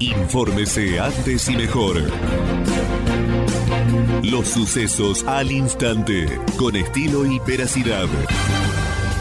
[0.00, 2.10] Infórmese antes y mejor.
[4.22, 8.06] Los sucesos al instante, con estilo y veracidad.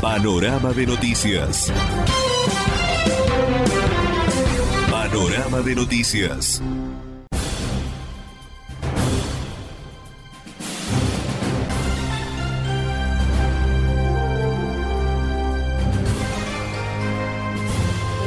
[0.02, 1.73] Panorama de noticias.
[4.89, 6.61] Panorama de noticias.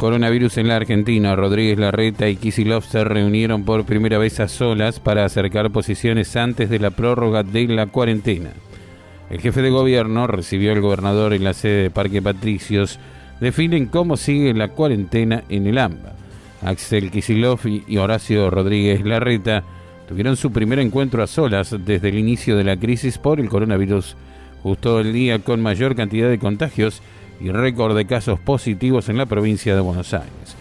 [0.03, 1.37] Coronavirus en la Argentina.
[1.37, 6.69] Rodríguez Larreta y Kisilov se reunieron por primera vez a solas para acercar posiciones antes
[6.69, 8.51] de la prórroga de la cuarentena.
[9.31, 12.99] El jefe de gobierno recibió al gobernador en la sede de Parque Patricios.
[13.39, 16.15] Definen cómo sigue la cuarentena en el AMBA.
[16.63, 19.63] Axel Kisilov y Horacio Rodríguez Larreta
[20.09, 24.17] tuvieron su primer encuentro a solas desde el inicio de la crisis por el coronavirus,
[24.65, 27.03] justo el día con mayor cantidad de contagios
[27.43, 30.57] y récord de casos positivos en la provincia de Buenos Aires.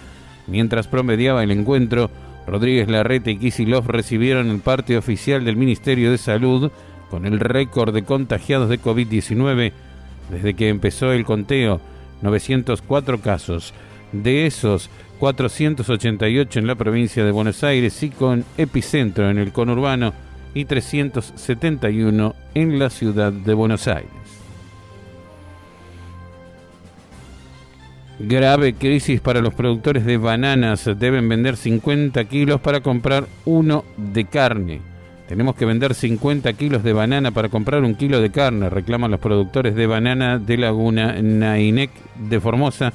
[0.47, 2.09] Mientras promediaba el encuentro,
[2.47, 6.71] Rodríguez Larreta y Kisilov recibieron el parte oficial del Ministerio de Salud
[7.09, 9.71] con el récord de contagiados de COVID-19
[10.31, 11.81] desde que empezó el conteo,
[12.21, 13.73] 904 casos.
[14.11, 20.13] De esos, 488 en la provincia de Buenos Aires y con epicentro en el conurbano
[20.53, 24.20] y 371 en la ciudad de Buenos Aires.
[28.23, 30.87] Grave crisis para los productores de bananas.
[30.99, 34.79] Deben vender 50 kilos para comprar uno de carne.
[35.27, 39.19] Tenemos que vender 50 kilos de banana para comprar un kilo de carne, reclaman los
[39.19, 42.93] productores de banana de Laguna Nainec de Formosa,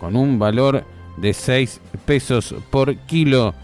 [0.00, 0.84] con un valor
[1.16, 3.54] de 6 pesos por kilo.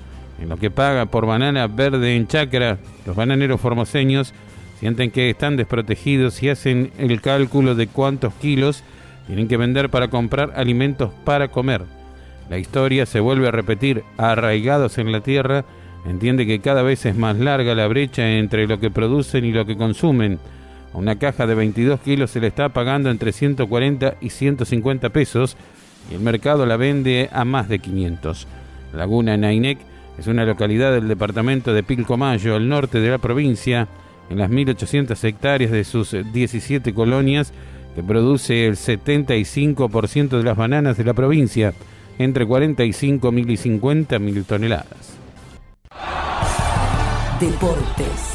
[0.40, 4.32] En lo que paga por banana verde en chacra, los bananeros formoseños
[4.80, 8.84] sienten que están desprotegidos y hacen el cálculo de cuántos kilos
[9.26, 11.82] tienen que vender para comprar alimentos para comer.
[12.50, 14.04] La historia se vuelve a repetir.
[14.18, 15.64] Arraigados en la tierra,
[16.06, 19.64] entiende que cada vez es más larga la brecha entre lo que producen y lo
[19.64, 20.38] que consumen.
[20.92, 25.56] Una caja de 22 kilos se le está pagando entre 140 y 150 pesos
[26.10, 28.46] y el mercado la vende a más de 500.
[28.92, 29.78] Laguna Nainec
[30.18, 33.88] es una localidad del departamento de Pilcomayo, al norte de la provincia.
[34.30, 37.52] En las 1.800 hectáreas de sus 17 colonias
[37.94, 41.72] que produce el 75% de las bananas de la provincia,
[42.18, 45.18] entre 45 mil y 50 mil toneladas.
[47.40, 48.34] Deportes.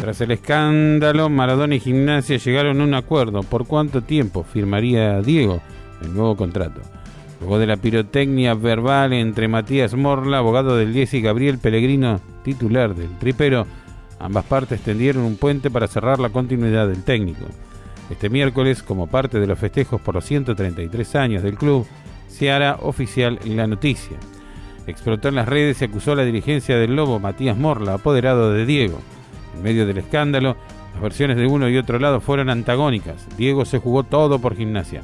[0.00, 3.42] Tras el escándalo, Maradona y Gimnasia llegaron a un acuerdo.
[3.42, 5.60] ¿Por cuánto tiempo firmaría Diego
[6.02, 6.80] el nuevo contrato?
[7.40, 12.94] Luego de la pirotecnia verbal entre Matías Morla, abogado del 10, y Gabriel Pellegrino, titular
[12.94, 13.66] del Tripero,
[14.18, 17.44] ambas partes tendieron un puente para cerrar la continuidad del técnico.
[18.10, 21.86] Este miércoles, como parte de los festejos por los 133 años del club,
[22.26, 24.16] se hará oficial la noticia.
[24.86, 28.64] Explotó en las redes y acusó a la dirigencia del Lobo, Matías Morla, apoderado de
[28.64, 28.98] Diego.
[29.54, 30.56] En medio del escándalo,
[30.94, 33.26] las versiones de uno y otro lado fueron antagónicas.
[33.36, 35.02] Diego se jugó todo por gimnasia.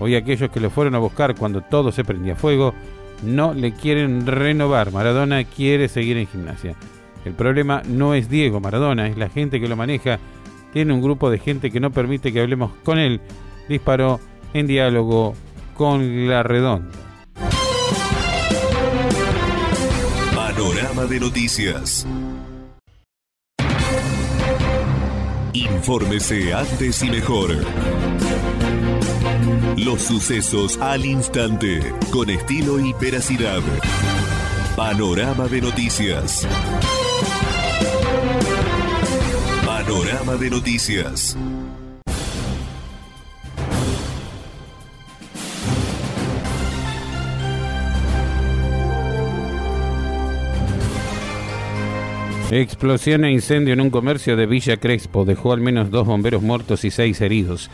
[0.00, 2.74] Hoy aquellos que lo fueron a buscar cuando todo se prendía fuego
[3.22, 4.92] no le quieren renovar.
[4.92, 6.74] Maradona quiere seguir en gimnasia.
[7.24, 10.18] El problema no es Diego Maradona, es la gente que lo maneja.
[10.72, 13.20] Tiene un grupo de gente que no permite que hablemos con él.
[13.68, 14.20] Disparó
[14.54, 15.34] en diálogo
[15.74, 16.90] con la redonda.
[20.34, 22.06] Panorama de noticias.
[25.52, 27.50] Infórmese antes y mejor.
[29.76, 33.60] Los sucesos al instante, con estilo y veracidad.
[34.76, 36.46] Panorama de noticias.
[39.64, 41.36] Panorama de noticias.
[52.50, 56.84] Explosión e incendio en un comercio de Villa Crespo dejó al menos dos bomberos muertos
[56.84, 57.70] y seis heridos.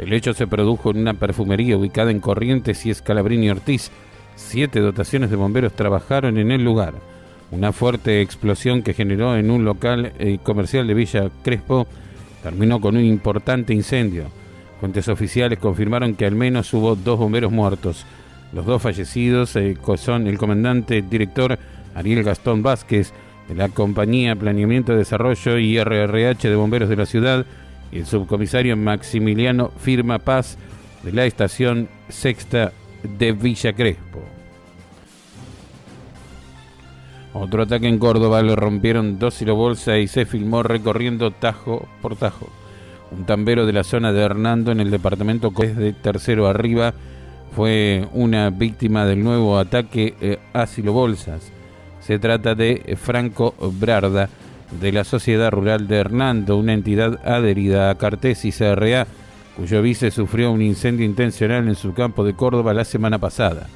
[0.00, 3.90] El hecho se produjo en una perfumería ubicada en Corrientes y Escalabrini Ortiz.
[4.34, 6.94] Siete dotaciones de bomberos trabajaron en el lugar.
[7.50, 11.86] Una fuerte explosión que generó en un local eh, comercial de Villa Crespo
[12.42, 14.30] terminó con un importante incendio.
[14.80, 18.06] Fuentes oficiales confirmaron que al menos hubo dos bomberos muertos.
[18.54, 21.58] Los dos fallecidos eh, son el comandante director
[21.94, 23.12] Ariel Gastón Vázquez
[23.48, 27.44] de la compañía Planeamiento, Desarrollo y RRH de Bomberos de la ciudad
[27.92, 30.58] y el subcomisario Maximiliano Firma Paz
[31.02, 32.72] de la estación sexta
[33.18, 34.22] de Villa Crespo.
[37.32, 42.48] Otro ataque en Córdoba, le rompieron dos silobolsa y se filmó recorriendo tajo por tajo.
[43.12, 46.92] Un tambero de la zona de Hernando en el departamento de Tercero Arriba
[47.54, 51.52] fue una víctima del nuevo ataque eh, a silobolsas.
[52.00, 54.28] Se trata de Franco Brarda,
[54.78, 59.06] de la Sociedad Rural de Hernando, una entidad adherida a Cartes y CRA,
[59.56, 63.68] cuyo vice sufrió un incendio intencional en su campo de Córdoba la semana pasada.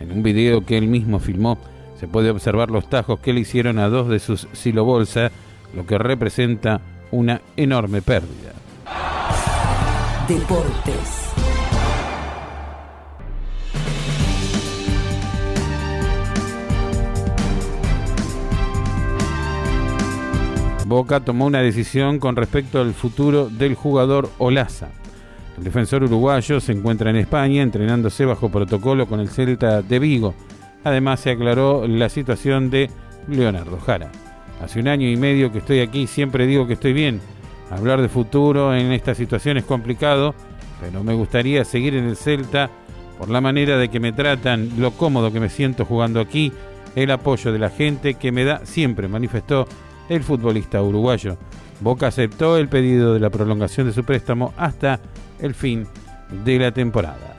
[0.00, 1.58] En un video que él mismo filmó,
[1.98, 5.30] se puede observar los tajos que le hicieron a dos de sus silobolsa,
[5.74, 6.80] lo que representa
[7.10, 8.52] una enorme pérdida.
[10.28, 11.23] Deportes.
[20.94, 24.90] Boca tomó una decisión con respecto al futuro del jugador Olaza.
[25.58, 30.34] El defensor uruguayo se encuentra en España entrenándose bajo protocolo con el Celta de Vigo.
[30.84, 32.90] Además se aclaró la situación de
[33.26, 34.12] Leonardo Jara.
[34.62, 37.20] Hace un año y medio que estoy aquí, siempre digo que estoy bien.
[37.72, 40.32] Hablar de futuro en esta situación es complicado,
[40.80, 42.70] pero me gustaría seguir en el Celta
[43.18, 46.52] por la manera de que me tratan, lo cómodo que me siento jugando aquí,
[46.94, 49.66] el apoyo de la gente que me da, siempre manifestó
[50.08, 51.36] el futbolista uruguayo.
[51.80, 55.00] Boca aceptó el pedido de la prolongación de su préstamo hasta
[55.40, 55.86] el fin
[56.44, 57.36] de la temporada.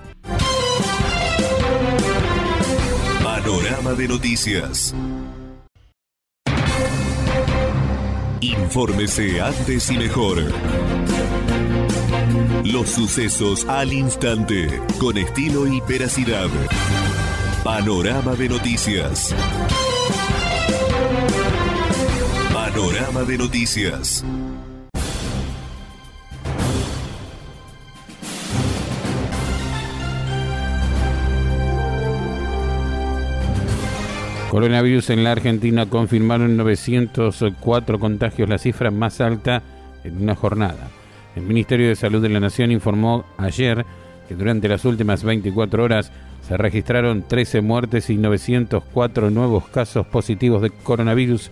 [3.23, 4.95] Panorama de noticias.
[8.41, 10.37] Infórmese antes y mejor.
[12.63, 16.49] Los sucesos al instante, con estilo y veracidad.
[17.63, 19.33] Panorama de noticias.
[22.75, 24.25] Panorama de noticias.
[34.51, 39.63] Coronavirus en la Argentina confirmaron 904 contagios, la cifra más alta
[40.03, 40.89] en una jornada.
[41.37, 43.85] El Ministerio de Salud de la Nación informó ayer
[44.27, 46.11] que durante las últimas 24 horas
[46.45, 51.51] se registraron 13 muertes y 904 nuevos casos positivos de coronavirus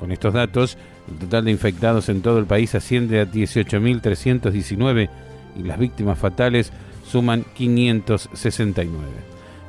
[0.00, 0.78] con estos datos,
[1.10, 5.10] el total de infectados en todo el país asciende a 18.319
[5.56, 6.72] y las víctimas fatales
[7.06, 8.98] suman 569.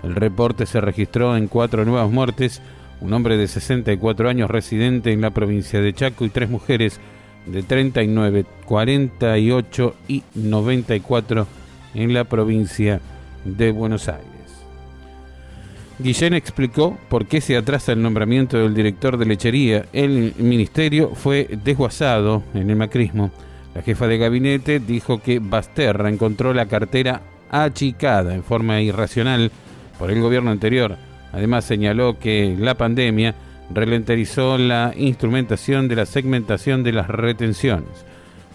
[0.03, 2.61] El reporte se registró en cuatro nuevas muertes,
[3.01, 6.99] un hombre de 64 años residente en la provincia de Chaco y tres mujeres
[7.45, 11.47] de 39, 48 y 94
[11.93, 13.01] en la provincia
[13.43, 14.30] de Buenos Aires.
[16.01, 19.85] Guillén explicó por qué se atrasa el nombramiento del director de lechería.
[19.93, 23.31] El ministerio fue desguazado en el macrismo.
[23.75, 29.51] La jefa de gabinete dijo que Basterra encontró la cartera achicada en forma irracional
[29.99, 30.97] por el gobierno anterior.
[31.31, 33.35] Además señaló que la pandemia
[33.73, 38.05] ralentizó la instrumentación de la segmentación de las retenciones.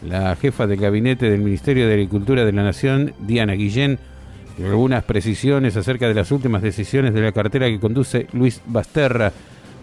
[0.07, 3.99] La jefa de gabinete del Ministerio de Agricultura de la Nación, Diana Guillén,
[4.65, 9.33] algunas precisiones acerca de las últimas decisiones de la cartera que conduce Luis Basterra.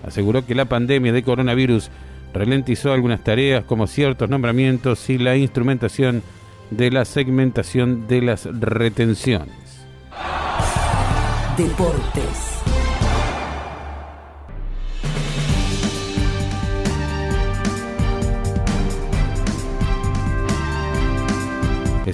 [0.06, 1.90] Aseguró que la pandemia de coronavirus
[2.34, 6.24] ralentizó algunas tareas como ciertos nombramientos y la instrumentación
[6.72, 9.56] de la segmentación de las retenciones.
[11.58, 12.73] Deportes.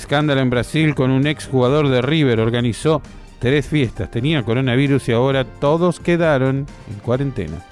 [0.09, 2.39] Escándalo en Brasil con un exjugador de River.
[2.39, 3.03] Organizó
[3.37, 7.63] tres fiestas, tenía coronavirus y ahora todos quedaron en cuarentena.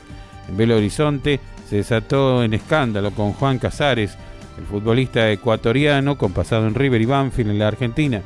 [0.48, 4.16] En Belo Horizonte se desató en escándalo con Juan Casares,
[4.60, 8.22] el futbolista ecuatoriano con pasado en River y Banfield en la Argentina.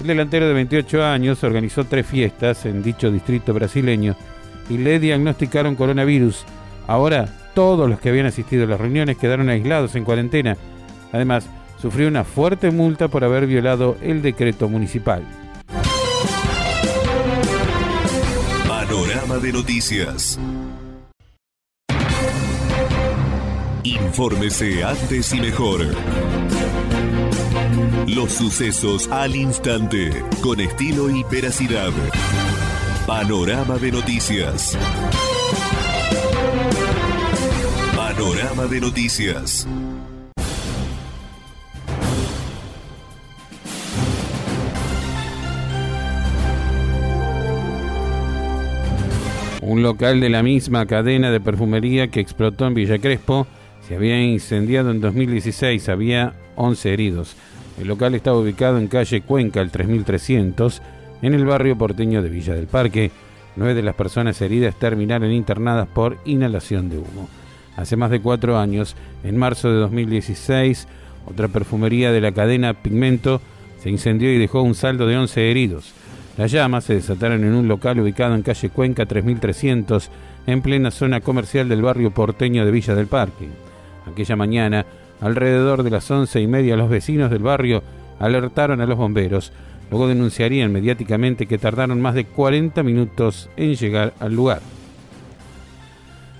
[0.00, 4.16] El delantero de 28 años organizó tres fiestas en dicho distrito brasileño
[4.70, 6.46] y le diagnosticaron coronavirus.
[6.86, 10.56] Ahora todos los que habían asistido a las reuniones quedaron aislados en cuarentena.
[11.12, 11.50] Además,
[11.82, 15.24] sufrió una fuerte multa por haber violado el decreto municipal.
[18.68, 20.38] Panorama de noticias.
[23.82, 25.80] Infórmese antes y mejor.
[28.06, 31.90] Los sucesos al instante, con estilo y veracidad.
[33.08, 34.78] Panorama de noticias.
[37.96, 39.66] Panorama de noticias.
[49.72, 53.46] Un local de la misma cadena de perfumería que explotó en Villa Crespo
[53.88, 57.36] se había incendiado en 2016, había 11 heridos.
[57.80, 60.82] El local estaba ubicado en calle Cuenca, el 3300,
[61.22, 63.12] en el barrio porteño de Villa del Parque.
[63.56, 67.30] Nueve de las personas heridas terminaron internadas por inhalación de humo.
[67.74, 70.86] Hace más de cuatro años, en marzo de 2016,
[71.24, 73.40] otra perfumería de la cadena Pigmento
[73.82, 75.94] se incendió y dejó un saldo de 11 heridos.
[76.36, 80.10] Las llamas se desataron en un local ubicado en calle Cuenca 3300,
[80.46, 83.48] en plena zona comercial del barrio porteño de Villa del Parque.
[84.10, 84.86] Aquella mañana,
[85.20, 87.82] alrededor de las once y media, los vecinos del barrio
[88.18, 89.52] alertaron a los bomberos.
[89.90, 94.62] Luego denunciarían mediáticamente que tardaron más de 40 minutos en llegar al lugar.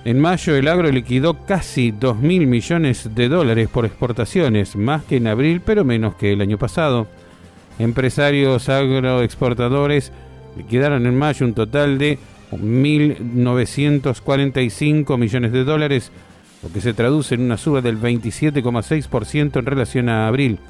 [0.05, 5.29] En mayo el agro liquidó casi 2.000 millones de dólares por exportaciones, más que en
[5.29, 7.07] abril, pero menos que el año pasado.
[7.79, 10.13] Empresarios agroexportadores
[10.57, 12.19] liquidaron en mayo un total de
[12.53, 16.13] 1.945 millones de dólares,
[16.63, 20.61] lo que se traduce en una suba del 27,6% en relación a abril.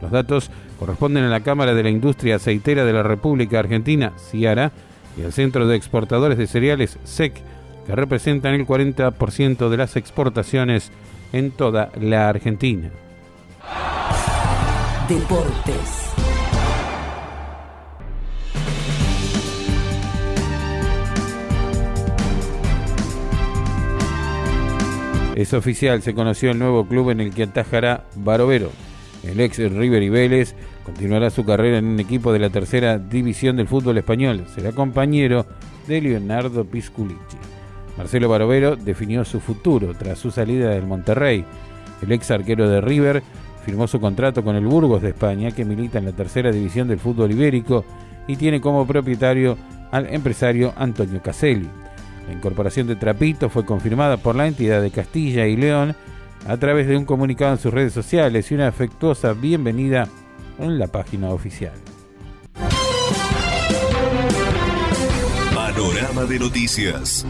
[0.00, 4.70] Los datos corresponden a la Cámara de la Industria Aceitera de la República Argentina, CIARA,
[5.16, 7.34] y al Centro de Exportadores de Cereales, SEC,
[7.86, 10.92] que representan el 40% de las exportaciones
[11.32, 12.90] en toda la Argentina.
[15.08, 16.21] Deportes.
[25.34, 28.70] Es oficial, se conoció el nuevo club en el que atajará Barovero.
[29.24, 33.56] El ex River y Vélez continuará su carrera en un equipo de la tercera división
[33.56, 34.44] del fútbol español.
[34.54, 35.46] Será compañero
[35.86, 37.38] de Leonardo Pisculici.
[37.96, 41.44] Marcelo Barovero definió su futuro tras su salida del Monterrey.
[42.02, 43.22] El ex arquero de River
[43.64, 46.98] firmó su contrato con el Burgos de España, que milita en la tercera división del
[46.98, 47.86] fútbol ibérico
[48.26, 49.56] y tiene como propietario
[49.92, 51.68] al empresario Antonio Caselli.
[52.26, 55.96] La incorporación de Trapito fue confirmada por la entidad de Castilla y León
[56.46, 60.08] a través de un comunicado en sus redes sociales y una afectuosa bienvenida
[60.58, 61.74] en la página oficial.
[65.54, 67.26] Panorama de noticias.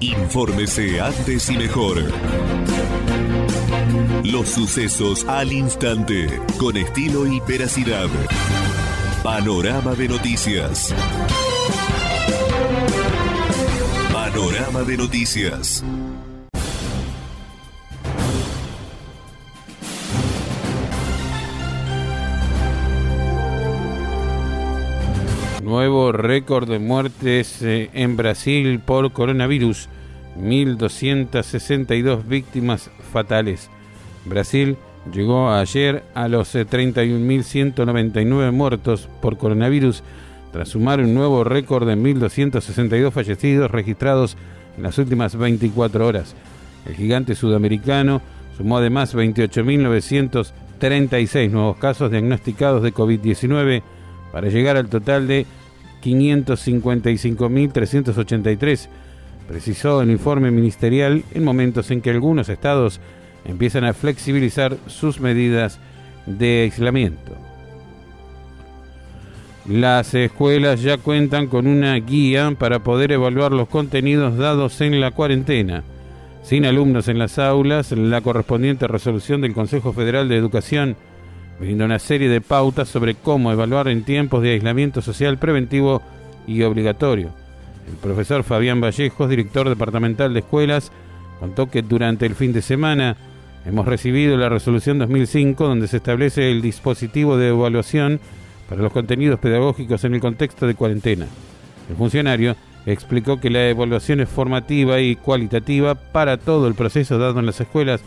[0.00, 1.98] Infórmese antes y mejor.
[4.24, 6.26] Los sucesos al instante,
[6.58, 8.08] con estilo y veracidad.
[9.22, 10.92] Panorama de noticias.
[14.12, 15.84] Panorama de noticias.
[25.62, 29.88] Nuevo récord de muertes eh, en Brasil por coronavirus.
[30.36, 33.70] 1.262 víctimas fatales.
[34.24, 34.76] Brasil
[35.10, 40.02] llegó ayer a los 31.199 eh, muertos por coronavirus,
[40.52, 44.36] tras sumar un nuevo récord de 1.262 fallecidos registrados
[44.76, 46.36] en las últimas 24 horas.
[46.86, 48.20] El gigante sudamericano
[48.56, 53.82] sumó además 28.936 nuevos casos diagnosticados de COVID-19
[54.30, 55.46] para llegar al total de
[56.02, 58.88] 555.383,
[59.46, 63.00] precisó el informe ministerial en momentos en que algunos estados
[63.44, 65.78] empiezan a flexibilizar sus medidas
[66.26, 67.32] de aislamiento.
[69.66, 75.12] Las escuelas ya cuentan con una guía para poder evaluar los contenidos dados en la
[75.12, 75.84] cuarentena.
[76.42, 80.96] Sin alumnos en las aulas, la correspondiente resolución del Consejo Federal de Educación
[81.60, 86.02] brinda una serie de pautas sobre cómo evaluar en tiempos de aislamiento social preventivo
[86.44, 87.30] y obligatorio.
[87.88, 90.90] El profesor Fabián Vallejos, director departamental de escuelas,
[91.38, 93.16] contó que durante el fin de semana
[93.64, 98.18] Hemos recibido la resolución 2005 donde se establece el dispositivo de evaluación
[98.68, 101.26] para los contenidos pedagógicos en el contexto de cuarentena.
[101.88, 107.38] El funcionario explicó que la evaluación es formativa y cualitativa para todo el proceso dado
[107.38, 108.02] en las escuelas,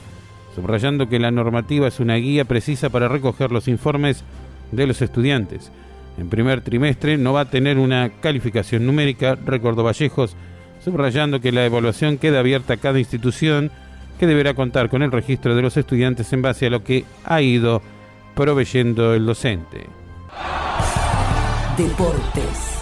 [0.54, 4.26] subrayando que la normativa es una guía precisa para recoger los informes
[4.74, 5.72] de los estudiantes.
[6.18, 10.36] En primer trimestre no va a tener una calificación numérica, recordó Vallejos,
[10.84, 13.72] subrayando que la evaluación queda abierta a cada institución
[14.16, 17.42] que deberá contar con el registro de los estudiantes en base a lo que ha
[17.42, 17.82] ido
[18.36, 19.88] proveyendo el docente.
[21.78, 22.76] Deportes.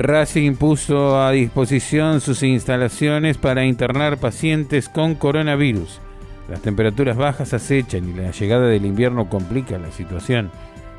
[0.00, 6.00] Racing puso a disposición sus instalaciones para internar pacientes con coronavirus.
[6.48, 10.52] Las temperaturas bajas acechan y la llegada del invierno complica la situación.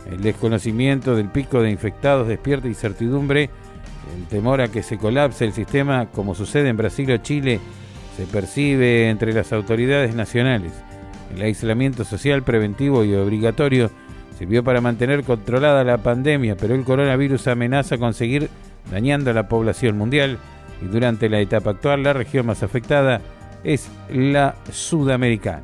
[0.08, 3.50] El desconocimiento del pico de infectados despierta incertidumbre,
[4.16, 7.60] el temor a que se colapse el sistema, como sucede en Brasil o Chile,
[8.18, 10.74] se percibe entre las autoridades nacionales.
[11.36, 13.92] El aislamiento social preventivo y obligatorio
[14.38, 18.50] sirvió para mantener controlada la pandemia, pero el coronavirus amenaza con seguir
[18.90, 20.40] dañando a la población mundial
[20.82, 23.22] y durante la etapa actual la región más afectada
[23.64, 25.64] es la sudamericana.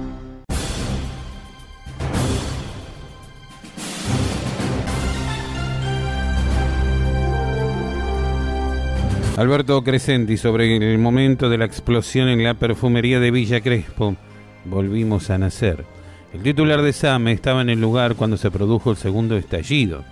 [9.37, 14.17] Alberto Crescenti sobre el momento de la explosión en la perfumería de Villa Crespo.
[14.65, 15.85] Volvimos a nacer.
[16.33, 20.03] El titular de SAME estaba en el lugar cuando se produjo el segundo estallido.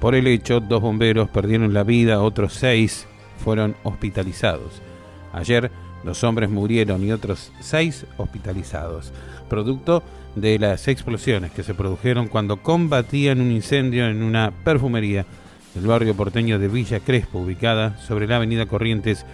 [0.00, 3.06] Por el hecho, dos bomberos perdieron la vida, otros seis
[3.42, 4.82] fueron hospitalizados.
[5.32, 5.70] Ayer,
[6.02, 9.12] dos hombres murieron y otros seis hospitalizados,
[9.48, 10.02] producto
[10.34, 15.24] de las explosiones que se produjeron cuando combatían un incendio en una perfumería
[15.76, 19.26] del barrio porteño de Villa Crespo, ubicada sobre la avenida Corrientes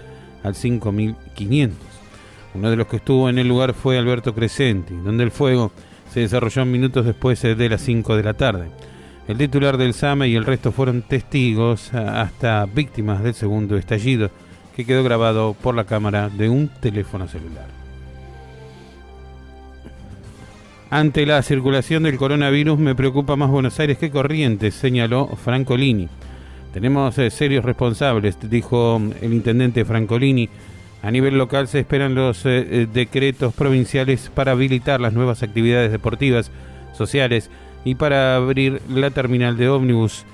[0.43, 1.79] al 5500.
[2.55, 5.73] Uno de los que estuvo en el lugar fue Alberto Crescenti, donde el fuego
[6.13, 8.67] se desarrolló minutos después de las 5 de la tarde.
[9.29, 14.31] El titular del SAME y el resto fueron testigos hasta víctimas del segundo estallido,
[14.75, 17.67] que quedó grabado por la cámara de un teléfono celular.
[20.91, 26.09] Ante la circulación del coronavirus me preocupa más Buenos Aires que Corrientes, señaló Francolini.
[26.73, 30.49] Tenemos eh, serios responsables, dijo el intendente Francolini.
[31.03, 35.93] A nivel local se esperan los eh, eh, decretos provinciales para habilitar las nuevas actividades
[35.93, 36.51] deportivas,
[36.95, 37.51] sociales
[37.85, 40.25] y para abrir la terminal de ómnibus.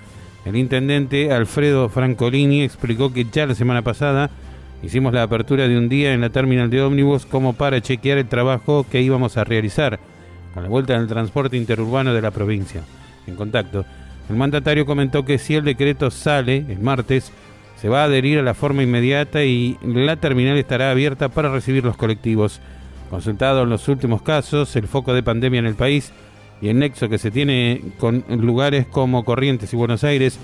[0.45, 4.30] El intendente Alfredo Francolini explicó que ya la semana pasada
[4.83, 8.28] hicimos la apertura de un día en la terminal de ómnibus como para chequear el
[8.28, 9.99] trabajo que íbamos a realizar
[10.54, 12.83] con la vuelta del transporte interurbano de la provincia.
[13.26, 13.85] En contacto
[14.28, 17.32] el mandatario comentó que si el decreto sale el martes,
[17.80, 21.85] se va a adherir a la forma inmediata y la terminal estará abierta para recibir
[21.85, 22.61] los colectivos.
[23.08, 26.12] Consultado en los últimos casos, el foco de pandemia en el país
[26.61, 30.38] y el nexo que se tiene con lugares como Corrientes y Buenos Aires,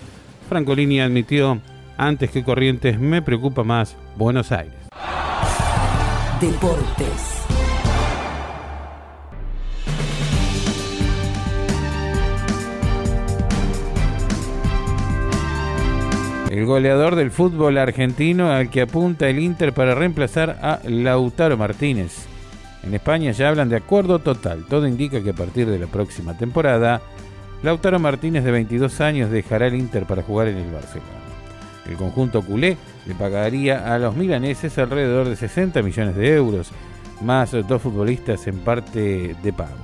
[0.48, 1.60] Francolini admitió,
[1.96, 4.74] antes que Corrientes me preocupa más Buenos Aires.
[6.40, 7.33] Deportes.
[16.54, 22.26] El goleador del fútbol argentino al que apunta el Inter para reemplazar a Lautaro Martínez.
[22.84, 24.64] En España ya hablan de acuerdo total.
[24.70, 27.02] Todo indica que a partir de la próxima temporada,
[27.64, 31.10] Lautaro Martínez de 22 años dejará el Inter para jugar en el Barcelona.
[31.90, 36.70] El conjunto culé le pagaría a los milaneses alrededor de 60 millones de euros,
[37.20, 39.74] más dos futbolistas en parte de pago.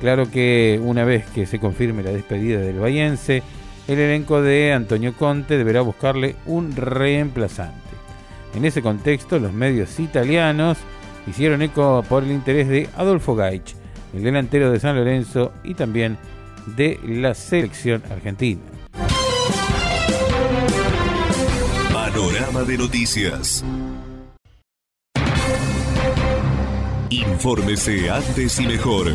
[0.00, 3.44] Claro que una vez que se confirme la despedida del Bayense,
[3.88, 7.90] el elenco de Antonio Conte deberá buscarle un reemplazante.
[8.54, 10.78] En ese contexto, los medios italianos
[11.26, 13.74] hicieron eco por el interés de Adolfo Gaich,
[14.14, 16.18] el delantero de San Lorenzo y también
[16.66, 18.60] de la selección argentina.
[21.92, 23.64] Panorama de noticias.
[27.10, 29.06] Infórmese antes y mejor.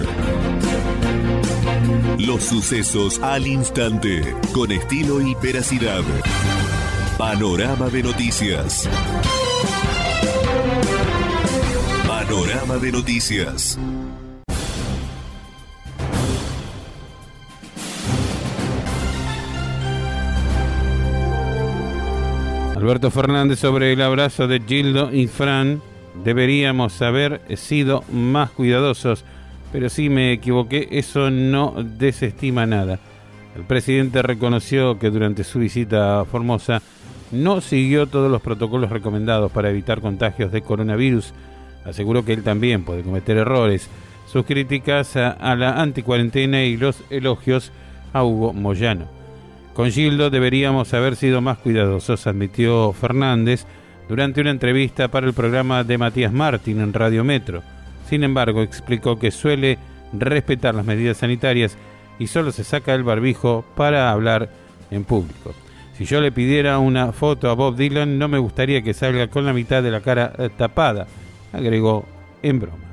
[2.19, 4.21] Los sucesos al instante,
[4.53, 6.01] con estilo y veracidad.
[7.17, 8.89] Panorama de noticias.
[12.07, 13.77] Panorama de noticias.
[22.77, 25.81] Alberto Fernández sobre el abrazo de Gildo y Fran.
[26.23, 29.25] Deberíamos haber sido más cuidadosos
[29.71, 32.99] pero sí me equivoqué, eso no desestima nada.
[33.55, 36.81] El presidente reconoció que durante su visita a Formosa
[37.31, 41.33] no siguió todos los protocolos recomendados para evitar contagios de coronavirus.
[41.85, 43.89] Aseguró que él también puede cometer errores.
[44.27, 47.71] Sus críticas a, la anticuarentena y los elogios
[48.11, 49.05] a Hugo Moyano.
[49.73, 53.65] Con Gildo deberíamos haber sido más cuidadosos, admitió Fernández
[54.07, 57.61] durante una entrevista para el programa de Matías Martín en Radio Metro.
[58.09, 59.77] Sin embargo, explicó que suele
[60.13, 61.77] respetar las medidas sanitarias
[62.19, 64.49] y solo se saca el barbijo para hablar
[64.91, 65.53] en público.
[65.97, 69.45] Si yo le pidiera una foto a Bob Dylan, no me gustaría que salga con
[69.45, 71.07] la mitad de la cara tapada,
[71.53, 72.05] agregó
[72.43, 72.85] en broma.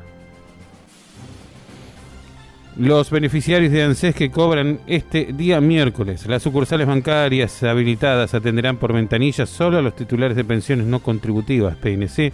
[2.76, 8.94] Los beneficiarios de ANSES que cobran este día miércoles, las sucursales bancarias habilitadas atenderán por
[8.94, 12.32] ventanillas solo a los titulares de pensiones no contributivas, PNC,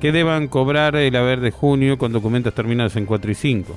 [0.00, 3.76] que deban cobrar el haber de junio con documentos terminados en 4 y 5.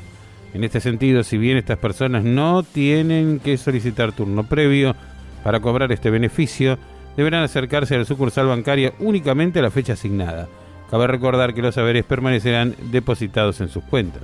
[0.53, 4.95] En este sentido, si bien estas personas no tienen que solicitar turno previo
[5.43, 6.77] para cobrar este beneficio,
[7.17, 10.47] deberán acercarse a la sucursal bancaria únicamente a la fecha asignada.
[10.89, 14.23] Cabe recordar que los saberes permanecerán depositados en sus cuentas.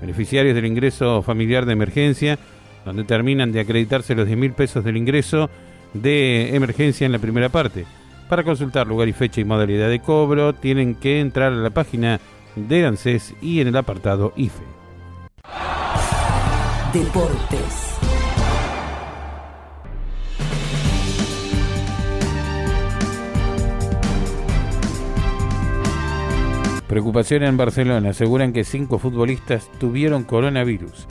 [0.00, 2.38] Beneficiarios del ingreso familiar de emergencia,
[2.84, 5.48] donde terminan de acreditarse los 10 mil pesos del ingreso
[5.94, 7.86] de emergencia en la primera parte.
[8.32, 12.18] Para consultar lugar y fecha y modalidad de cobro, tienen que entrar a la página
[12.56, 14.62] de ANSES y en el apartado IFE.
[16.94, 17.98] Deportes.
[26.88, 28.08] Preocupación en Barcelona.
[28.08, 31.06] Aseguran que cinco futbolistas tuvieron coronavirus.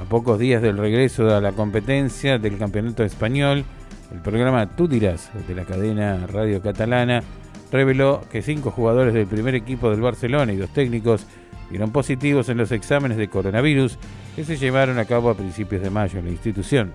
[0.00, 3.64] A pocos días del regreso a la competencia del Campeonato Español,
[4.12, 7.22] el programa Tú dirás de la cadena Radio Catalana
[7.70, 11.26] reveló que cinco jugadores del primer equipo del Barcelona y dos técnicos
[11.70, 13.98] dieron positivos en los exámenes de coronavirus
[14.34, 16.92] que se llevaron a cabo a principios de mayo en la institución.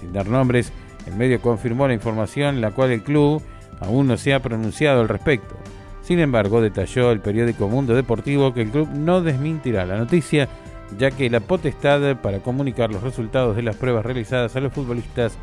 [0.00, 0.72] Sin dar nombres,
[1.06, 3.42] el medio confirmó la información, la cual el club
[3.80, 5.56] aún no se ha pronunciado al respecto.
[6.02, 10.48] Sin embargo, detalló el periódico Mundo Deportivo que el club no desmintirá la noticia,
[10.98, 15.38] ya que la potestad para comunicar los resultados de las pruebas realizadas a los futbolistas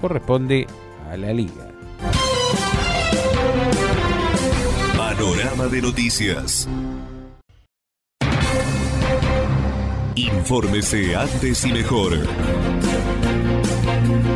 [0.00, 0.66] corresponde
[1.10, 1.70] a la liga.
[4.96, 6.68] Panorama de noticias.
[10.14, 12.18] Infórmese antes y mejor.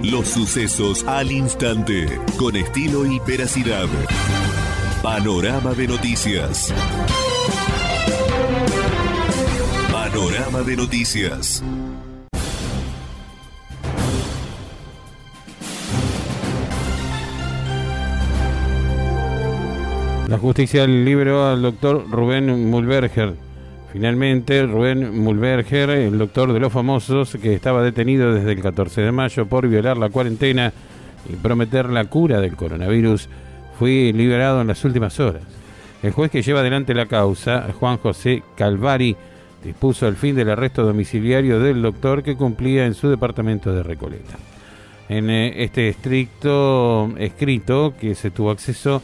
[0.02, 2.06] Los sucesos al instante,
[2.38, 3.86] con estilo y veracidad.
[5.02, 6.72] Panorama de noticias.
[9.90, 11.62] Panorama de noticias.
[20.30, 23.34] La justicia liberó al doctor Rubén Mulberger.
[23.92, 29.10] Finalmente, Rubén Mulberger, el doctor de los famosos, que estaba detenido desde el 14 de
[29.10, 30.72] mayo por violar la cuarentena
[31.28, 33.28] y prometer la cura del coronavirus,
[33.76, 35.42] fue liberado en las últimas horas.
[36.00, 39.16] El juez que lleva adelante la causa, Juan José Calvari,
[39.64, 44.38] dispuso el fin del arresto domiciliario del doctor que cumplía en su departamento de Recoleta.
[45.08, 49.02] En eh, este estricto escrito que se tuvo acceso,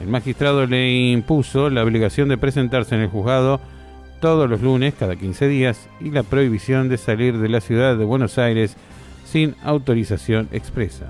[0.00, 3.60] el magistrado le impuso la obligación de presentarse en el juzgado
[4.20, 8.04] todos los lunes cada 15 días y la prohibición de salir de la ciudad de
[8.04, 8.76] Buenos Aires
[9.24, 11.06] sin autorización expresa.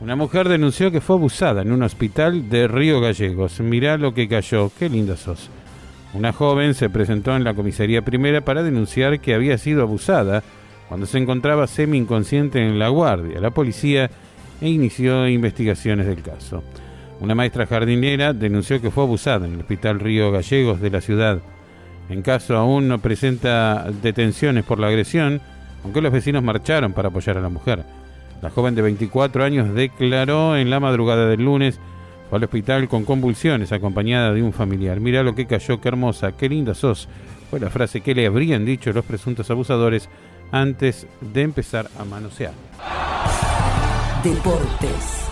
[0.00, 3.60] Una mujer denunció que fue abusada en un hospital de Río Gallegos.
[3.60, 5.48] Mirá lo que cayó, qué linda sos.
[6.12, 10.42] Una joven se presentó en la comisaría primera para denunciar que había sido abusada
[10.88, 13.40] cuando se encontraba semi inconsciente en la guardia.
[13.40, 14.10] La policía
[14.62, 16.62] e inició investigaciones del caso.
[17.20, 21.40] Una maestra jardinera denunció que fue abusada en el Hospital Río Gallegos de la ciudad.
[22.08, 25.40] En caso aún no presenta detenciones por la agresión,
[25.84, 27.84] aunque los vecinos marcharon para apoyar a la mujer.
[28.40, 31.78] La joven de 24 años declaró en la madrugada del lunes
[32.32, 35.00] fue al hospital con convulsiones acompañada de un familiar.
[35.00, 37.06] Mira lo que cayó, qué hermosa, qué linda sos.
[37.50, 40.08] Fue la frase que le habrían dicho los presuntos abusadores
[40.50, 42.54] antes de empezar a manosear.
[44.24, 45.28] Deportes.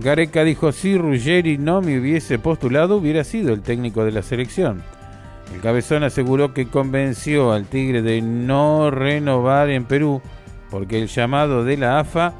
[0.00, 4.82] Gareca dijo, si Ruggeri no me hubiese postulado, hubiera sido el técnico de la selección.
[5.52, 10.22] El cabezón aseguró que convenció al Tigre de no renovar en Perú
[10.70, 12.32] porque el llamado de la AFA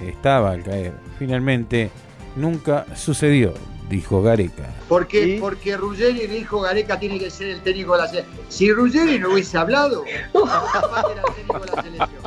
[0.00, 0.92] estaba al caer.
[1.18, 1.90] Finalmente,
[2.36, 3.52] nunca sucedió,
[3.88, 4.64] dijo Gareca.
[4.88, 8.36] Porque, porque Ruggeri dijo Gareca tiene que ser el técnico de la selección.
[8.48, 12.22] Si Ruggeri no hubiese hablado, capaz era el técnico de la selección.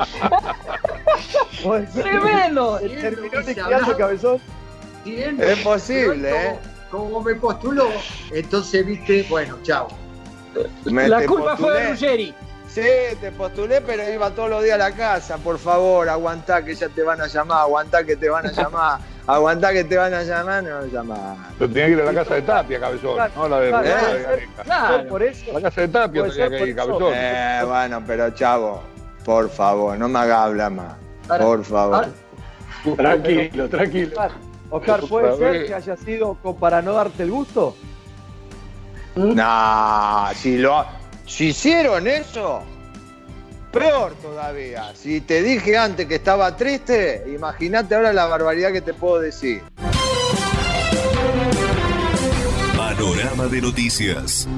[1.92, 2.78] Tremendo.
[2.82, 4.40] Si no Terminó hablado, cabezón.
[5.04, 6.58] si él no- Es posible, pero ¿eh?
[6.90, 7.88] Como, como me postuló,
[8.32, 9.88] entonces viste, bueno, chao.
[10.84, 11.88] Me La culpa fue de.
[11.90, 12.34] Ruggeri.
[12.68, 12.82] Sí,
[13.20, 15.36] te postulé, pero iba todos los días a la casa.
[15.38, 19.00] Por favor, aguantá que ya te van a llamar, aguantá que te van a llamar,
[19.28, 21.36] aguantá que te van a llamar, no llamar.
[21.58, 23.84] Pero tenía que ir a la casa de Tapia, cabezón, Claro, no la de claro,
[23.84, 24.22] de ser.
[24.22, 24.62] Gareca.
[24.64, 25.08] Claro.
[25.08, 25.52] Por eso.
[25.52, 27.12] La casa de Tapia tenía que ir, cabezón.
[27.14, 28.82] Eh, bueno, pero chavo,
[29.24, 30.94] por favor, no me hagas hablar más.
[31.38, 31.94] Por favor.
[31.94, 32.08] ahora-
[32.96, 34.12] Tranquilo, tranquilo.
[34.12, 34.30] Oscar,
[34.70, 37.76] Oscar, ¿puede ser que haya sido con- para no darte el gusto?
[39.16, 40.84] No, si lo
[41.26, 42.62] si hicieron eso,
[43.72, 44.94] peor todavía.
[44.94, 49.62] Si te dije antes que estaba triste, imagínate ahora la barbaridad que te puedo decir.
[52.76, 54.48] Panorama de noticias.